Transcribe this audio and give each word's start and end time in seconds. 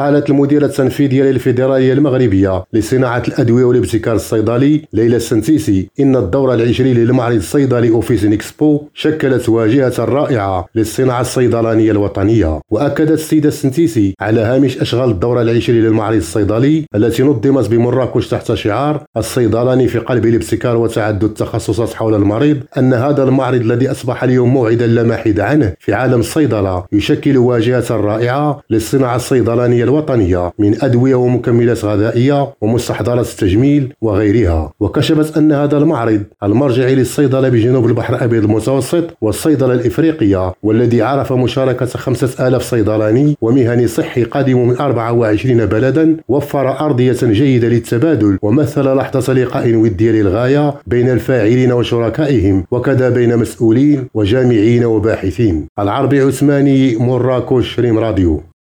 قالت 0.00 0.30
المديرة 0.30 0.66
التنفيذية 0.66 1.22
للفيدرالية 1.22 1.92
المغربية 1.92 2.64
لصناعة 2.72 3.22
الأدوية 3.28 3.64
والابتكار 3.64 4.14
الصيدلي 4.14 4.82
ليلى 4.92 5.16
السنتيسي 5.16 5.88
إن 6.00 6.16
الدورة 6.16 6.54
العشرين 6.54 6.96
للمعرض 6.96 7.36
الصيدلي 7.36 7.90
أوفيس 7.90 8.24
إكسبو 8.24 8.82
شكلت 8.94 9.48
واجهة 9.48 9.92
رائعة 9.98 10.66
للصناعة 10.74 11.20
الصيدلانية 11.20 11.90
الوطنية 11.90 12.60
وأكدت 12.70 13.10
السيدة 13.10 13.48
السنتيسي 13.48 14.14
على 14.20 14.40
هامش 14.40 14.78
أشغال 14.78 15.10
الدورة 15.10 15.42
العشرين 15.42 15.82
للمعرض 15.82 16.16
الصيدلي 16.16 16.84
التي 16.94 17.22
نظمت 17.22 17.68
بمراكش 17.68 18.28
تحت 18.28 18.52
شعار 18.52 19.04
الصيدلاني 19.16 19.88
في 19.88 19.98
قلب 19.98 20.26
الابتكار 20.26 20.76
وتعدد 20.76 21.24
التخصصات 21.24 21.94
حول 21.94 22.14
المريض 22.14 22.60
أن 22.78 22.94
هذا 22.94 23.22
المعرض 23.22 23.60
الذي 23.60 23.90
أصبح 23.90 24.24
اليوم 24.24 24.52
موعدا 24.52 24.86
لا 24.86 25.02
محيد 25.02 25.40
عنه 25.40 25.72
في 25.80 25.94
عالم 25.94 26.20
الصيدلة 26.20 26.84
يشكل 26.92 27.38
واجهة 27.38 27.84
رائعة 27.90 28.60
للصناعة 28.70 29.16
الصيدلانية 29.16 29.89
الوطنية 29.90 30.52
من 30.58 30.84
أدوية 30.84 31.14
ومكملات 31.14 31.84
غذائية 31.84 32.48
ومستحضرات 32.60 33.26
التجميل 33.26 33.92
وغيرها. 34.02 34.72
وكشفت 34.80 35.36
أن 35.36 35.52
هذا 35.52 35.78
المعرض 35.78 36.22
المرجعي 36.42 36.94
للصيدلة 36.94 37.48
بجنوب 37.48 37.86
البحر 37.86 38.14
الأبيض 38.14 38.44
المتوسط 38.44 39.04
والصيدلة 39.20 39.72
الإفريقية 39.72 40.52
والذي 40.62 41.02
عرف 41.02 41.32
مشاركة 41.32 41.86
خمسة 41.86 42.48
آلاف 42.48 42.62
صيدلاني 42.62 43.36
ومهني 43.42 43.86
صحي 43.86 44.24
قادم 44.24 44.68
من 44.68 44.76
24 44.76 45.66
بلدا 45.66 46.16
وفر 46.28 46.80
أرضية 46.80 47.16
جيدة 47.22 47.68
للتبادل 47.68 48.38
ومثل 48.42 48.94
لحظة 48.94 49.32
لقاء 49.32 49.74
ودي 49.74 50.12
للغاية 50.12 50.74
بين 50.86 51.10
الفاعلين 51.10 51.72
وشركائهم 51.72 52.64
وكذا 52.70 53.08
بين 53.10 53.36
مسؤولين 53.36 54.08
وجامعين 54.14 54.84
وباحثين. 54.84 55.66
العربي 55.78 56.20
عثماني 56.20 56.96
مراكش 56.96 57.80
ريم 57.80 57.98
راديو. 57.98 58.49